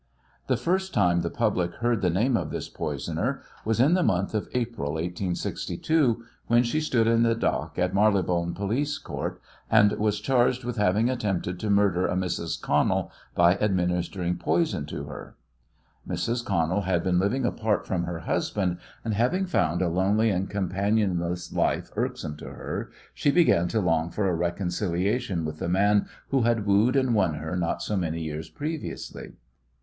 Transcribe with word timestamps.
The 0.47 0.57
first 0.57 0.95
time 0.95 1.21
the 1.21 1.29
public 1.29 1.75
heard 1.75 2.01
the 2.01 2.09
name 2.09 2.35
of 2.35 2.49
this 2.49 2.69
poisoner 2.69 3.43
was 3.63 3.79
in 3.79 3.93
the 3.93 4.01
month 4.01 4.33
of 4.33 4.47
April, 4.55 4.93
1862, 4.93 6.23
when 6.47 6.63
she 6.63 6.81
stood 6.81 7.05
in 7.05 7.21
the 7.21 7.35
dock 7.35 7.77
in 7.77 7.93
Marylebone 7.93 8.55
Police 8.55 8.97
Court, 8.97 9.39
and 9.69 9.91
was 9.99 10.19
charged 10.19 10.63
with 10.63 10.77
having 10.77 11.07
attempted 11.07 11.59
to 11.59 11.69
murder 11.69 12.07
a 12.07 12.15
Mrs. 12.15 12.59
Connell 12.59 13.11
by 13.35 13.57
administering 13.57 14.37
poison 14.37 14.87
to 14.87 15.03
her. 15.03 15.35
Mrs. 16.09 16.43
Connell 16.43 16.81
had 16.81 17.03
been 17.03 17.19
living 17.19 17.45
apart 17.45 17.85
from 17.85 18.05
her 18.05 18.21
husband, 18.21 18.79
and, 19.05 19.13
having 19.13 19.45
found 19.45 19.83
a 19.83 19.87
lonely 19.87 20.31
and 20.31 20.49
companionless 20.49 21.53
life 21.53 21.91
irksome 21.95 22.37
to 22.37 22.45
her, 22.49 22.89
she 23.13 23.29
began 23.29 23.67
to 23.67 23.79
long 23.79 24.09
for 24.09 24.27
a 24.27 24.33
reconciliation 24.33 25.45
with 25.45 25.59
the 25.59 25.69
man 25.69 26.07
who 26.29 26.41
had 26.41 26.65
wooed 26.65 26.95
and 26.95 27.13
won 27.13 27.35
her 27.35 27.55
not 27.55 27.83
so 27.83 27.95
many 27.95 28.23
years 28.23 28.49
previously. 28.49 29.33